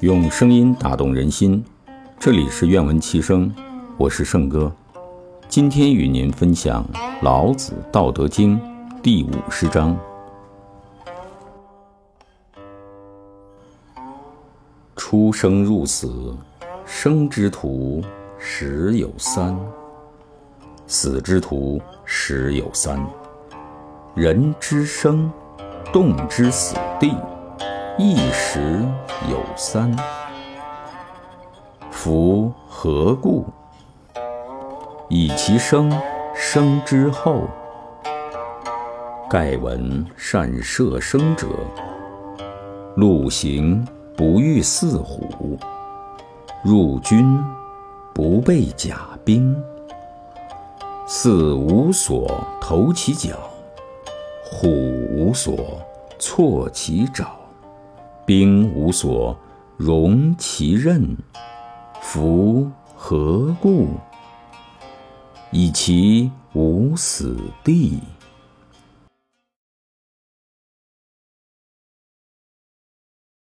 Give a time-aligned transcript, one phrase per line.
[0.00, 1.62] 用声音打动人心，
[2.18, 3.54] 这里是愿闻其声，
[3.98, 4.72] 我是圣哥。
[5.46, 6.82] 今天与您分享
[7.20, 8.58] 《老子·道德经》
[9.02, 9.94] 第五十章：
[14.96, 16.34] 出生入死，
[16.86, 18.02] 生之徒
[18.38, 19.54] 十有三；
[20.86, 22.98] 死之徒十有三。
[24.14, 25.30] 人之生，
[25.92, 27.14] 动之死地，
[27.98, 28.82] 一时
[29.30, 29.94] 有三。
[31.90, 33.44] 夫何故？
[35.08, 35.90] 以其生，
[36.34, 37.42] 生之厚。
[39.28, 41.46] 盖闻善射生者，
[42.96, 45.58] 陆行不遇四虎，
[46.64, 47.38] 入军
[48.14, 49.56] 不备甲兵，
[51.06, 53.36] 四无所投其脚。
[54.44, 55.80] 虎无所
[56.18, 57.30] 措其爪，
[58.26, 59.36] 兵无所
[59.82, 61.16] 容其刃，
[62.02, 63.88] 夫何故？
[65.52, 67.98] 以其无死地。